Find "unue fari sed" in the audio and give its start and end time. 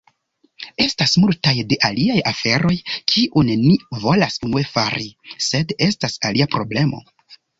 4.49-5.75